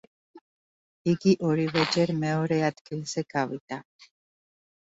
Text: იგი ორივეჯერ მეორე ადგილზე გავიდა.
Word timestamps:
იგი 1.11 1.33
ორივეჯერ 1.49 2.13
მეორე 2.23 2.59
ადგილზე 2.71 3.25
გავიდა. 3.37 3.81